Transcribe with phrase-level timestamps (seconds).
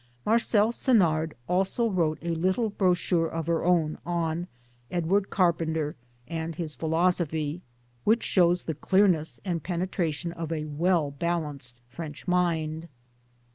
[0.25, 4.47] Marcelle Senard wrote also a little brochure of her own on
[4.89, 5.93] Edward Carpenter
[6.27, 7.61] et sa Philosophies
[8.03, 12.87] which shows the clearness and penetration of a well balanced French mind.